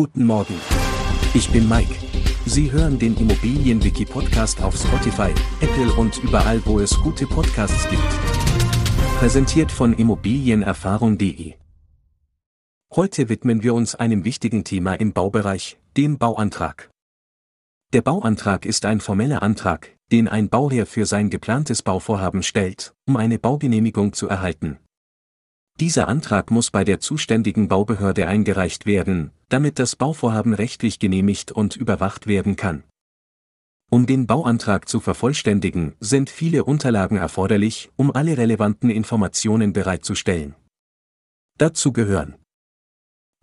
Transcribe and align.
Guten 0.00 0.26
Morgen. 0.26 0.54
Ich 1.34 1.50
bin 1.50 1.68
Mike. 1.68 1.92
Sie 2.46 2.70
hören 2.70 3.00
den 3.00 3.16
Immobilienwiki-Podcast 3.16 4.62
auf 4.62 4.76
Spotify, 4.76 5.34
Apple 5.60 5.92
und 5.94 6.22
überall, 6.22 6.64
wo 6.66 6.78
es 6.78 6.96
gute 7.00 7.26
Podcasts 7.26 7.90
gibt. 7.90 8.08
Präsentiert 9.18 9.72
von 9.72 9.92
Immobilienerfahrung.de. 9.92 11.54
Heute 12.94 13.28
widmen 13.28 13.64
wir 13.64 13.74
uns 13.74 13.96
einem 13.96 14.24
wichtigen 14.24 14.62
Thema 14.62 14.94
im 14.94 15.12
Baubereich, 15.12 15.80
dem 15.96 16.16
Bauantrag. 16.16 16.90
Der 17.92 18.02
Bauantrag 18.02 18.66
ist 18.66 18.84
ein 18.84 19.00
formeller 19.00 19.42
Antrag, 19.42 19.96
den 20.12 20.28
ein 20.28 20.48
Bauherr 20.48 20.86
für 20.86 21.06
sein 21.06 21.28
geplantes 21.28 21.82
Bauvorhaben 21.82 22.44
stellt, 22.44 22.94
um 23.08 23.16
eine 23.16 23.40
Baugenehmigung 23.40 24.12
zu 24.12 24.28
erhalten. 24.28 24.78
Dieser 25.80 26.08
Antrag 26.08 26.50
muss 26.50 26.72
bei 26.72 26.82
der 26.82 26.98
zuständigen 26.98 27.68
Baubehörde 27.68 28.26
eingereicht 28.26 28.84
werden, 28.84 29.30
damit 29.48 29.78
das 29.78 29.94
Bauvorhaben 29.94 30.52
rechtlich 30.52 30.98
genehmigt 30.98 31.52
und 31.52 31.76
überwacht 31.76 32.26
werden 32.26 32.56
kann. 32.56 32.82
Um 33.88 34.04
den 34.04 34.26
Bauantrag 34.26 34.88
zu 34.88 34.98
vervollständigen, 34.98 35.94
sind 36.00 36.30
viele 36.30 36.64
Unterlagen 36.64 37.16
erforderlich, 37.16 37.90
um 37.96 38.10
alle 38.10 38.36
relevanten 38.36 38.90
Informationen 38.90 39.72
bereitzustellen. 39.72 40.56
Dazu 41.58 41.92
gehören 41.92 42.34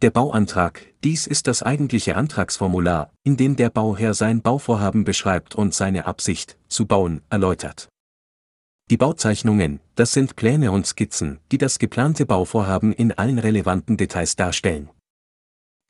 der 0.01 0.11
Bauantrag, 0.11 0.93
dies 1.05 1.25
ist 1.25 1.47
das 1.47 1.63
eigentliche 1.63 2.17
Antragsformular, 2.17 3.13
in 3.23 3.37
dem 3.37 3.55
der 3.55 3.69
Bauherr 3.69 4.13
sein 4.13 4.41
Bauvorhaben 4.41 5.05
beschreibt 5.05 5.55
und 5.55 5.73
seine 5.73 6.05
Absicht, 6.05 6.57
zu 6.67 6.85
bauen, 6.85 7.21
erläutert. 7.29 7.87
Die 8.91 8.97
Bauzeichnungen, 8.97 9.79
das 9.95 10.11
sind 10.11 10.35
Pläne 10.35 10.71
und 10.71 10.85
Skizzen, 10.85 11.39
die 11.51 11.57
das 11.57 11.79
geplante 11.79 12.27
Bauvorhaben 12.27 12.93
in 12.93 13.11
allen 13.11 13.39
relevanten 13.39 13.97
Details 13.97 14.35
darstellen. 14.35 14.91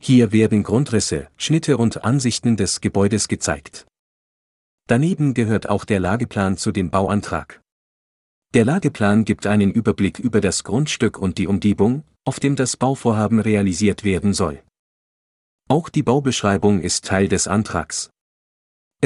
Hier 0.02 0.32
werden 0.32 0.64
Grundrisse, 0.64 1.28
Schnitte 1.36 1.78
und 1.78 2.06
Ansichten 2.06 2.56
des 2.56 2.80
Gebäudes 2.80 3.28
gezeigt. 3.28 3.86
Daneben 4.88 5.34
gehört 5.34 5.68
auch 5.68 5.84
der 5.84 6.00
Lageplan 6.00 6.58
zu 6.58 6.72
dem 6.72 6.90
Bauantrag. 6.90 7.62
Der 8.54 8.64
Lageplan 8.64 9.26
gibt 9.26 9.46
einen 9.46 9.72
Überblick 9.72 10.20
über 10.20 10.40
das 10.40 10.64
Grundstück 10.64 11.18
und 11.18 11.38
die 11.38 11.48
Umgebung, 11.48 12.04
auf 12.24 12.40
dem 12.40 12.56
das 12.56 12.78
Bauvorhaben 12.78 13.42
realisiert 13.42 14.06
werden 14.06 14.34
soll. 14.34 14.64
Auch 15.68 15.90
die 15.90 16.04
Baubeschreibung 16.04 16.80
ist 16.80 17.04
Teil 17.04 17.28
des 17.28 17.50
Antrags. 17.50 18.10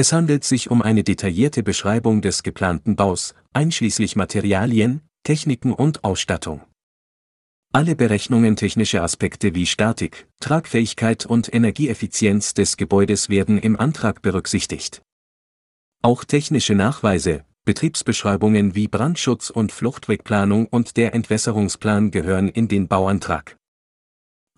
Es 0.00 0.14
handelt 0.14 0.44
sich 0.44 0.70
um 0.70 0.80
eine 0.80 1.04
detaillierte 1.04 1.62
Beschreibung 1.62 2.22
des 2.22 2.42
geplanten 2.42 2.96
Baus, 2.96 3.34
einschließlich 3.52 4.16
Materialien, 4.16 5.02
Techniken 5.24 5.74
und 5.74 6.04
Ausstattung. 6.04 6.62
Alle 7.74 7.96
Berechnungen 7.96 8.56
technischer 8.56 9.02
Aspekte 9.02 9.54
wie 9.54 9.66
Statik, 9.66 10.26
Tragfähigkeit 10.40 11.26
und 11.26 11.52
Energieeffizienz 11.52 12.54
des 12.54 12.78
Gebäudes 12.78 13.28
werden 13.28 13.58
im 13.58 13.78
Antrag 13.78 14.22
berücksichtigt. 14.22 15.02
Auch 16.00 16.24
technische 16.24 16.74
Nachweise, 16.74 17.44
Betriebsbeschreibungen 17.66 18.74
wie 18.74 18.88
Brandschutz 18.88 19.50
und 19.50 19.70
Fluchtwegplanung 19.70 20.64
und 20.64 20.96
der 20.96 21.12
Entwässerungsplan 21.12 22.10
gehören 22.10 22.48
in 22.48 22.68
den 22.68 22.88
Bauantrag. 22.88 23.59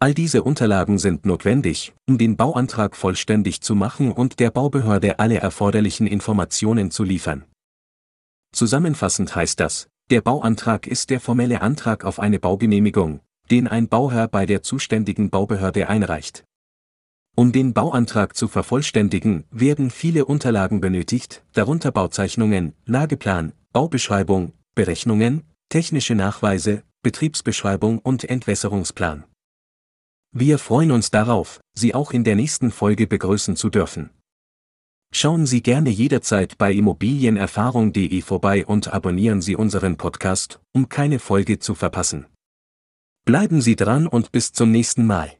All 0.03 0.15
diese 0.15 0.43
Unterlagen 0.43 0.99
sind 0.99 1.27
notwendig, 1.27 1.93
um 2.09 2.19
den 2.19 2.37
Bauantrag 2.37 2.97
vollständig 2.97 3.61
zu 3.61 3.77
machen 3.77 4.11
und 4.11 4.41
der 4.41 4.51
Baubehörde 4.51 5.21
alle 5.21 5.37
erforderlichen 5.37 6.09
Informationen 6.09 6.91
zu 6.91 7.05
liefern. 7.05 7.45
Zusammenfassend 8.53 9.37
heißt 9.37 9.61
das, 9.61 9.87
der 10.11 10.21
Bauantrag 10.21 10.89
ist 10.89 11.11
der 11.11 11.21
formelle 11.21 11.63
Antrag 11.63 12.05
auf 12.05 12.19
eine 12.19 12.41
Baugenehmigung, 12.41 13.21
den 13.53 13.69
ein 13.69 13.87
Bauherr 13.87 14.27
bei 14.27 14.45
der 14.45 14.65
zuständigen 14.65 15.31
Baubehörde 15.31 15.89
einreicht. 15.89 16.43
Um 17.37 17.53
den 17.53 17.73
Bauantrag 17.73 18.35
zu 18.37 18.49
vervollständigen, 18.49 19.45
werden 19.53 19.91
viele 19.91 20.25
Unterlagen 20.25 20.81
benötigt, 20.81 21.45
darunter 21.53 21.93
Bauzeichnungen, 21.93 22.75
Lageplan, 22.87 23.53
Baubeschreibung, 23.73 24.53
Berechnungen, 24.75 25.45
technische 25.69 26.17
Nachweise, 26.17 26.83
Betriebsbeschreibung 27.03 28.01
und 28.01 28.25
Entwässerungsplan. 28.25 29.27
Wir 30.35 30.59
freuen 30.59 30.93
uns 30.93 31.11
darauf, 31.11 31.61
Sie 31.75 31.95
auch 31.95 32.13
in 32.13 32.25
der 32.25 32.37
nächsten 32.37 32.71
Folge 32.71 33.07
begrüßen 33.07 33.55
zu 33.55 33.69
dürfen. 33.69 34.09
Schauen 35.15 35.45
Sie 35.45 35.63
gerne 35.63 35.91
jederzeit 35.91 36.57
bei 36.57 36.73
immobilienerfahrung.de 36.73 38.23
vorbei 38.23 38.65
und 38.65 38.89
abonnieren 38.95 39.43
Sie 39.43 39.57
unseren 39.57 39.99
Podcast, 39.99 40.59
um 40.73 40.89
keine 40.89 41.19
Folge 41.19 41.59
zu 41.59 41.75
verpassen. 41.75 42.27
Bleiben 43.27 43.61
Sie 43.61 43.77
dran 43.77 44.07
und 44.07 44.33
bis 44.33 44.53
zum 44.53 44.71
nächsten 44.71 45.07
Mal. 45.07 45.37